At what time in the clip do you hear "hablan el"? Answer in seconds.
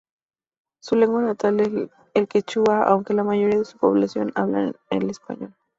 4.33-5.11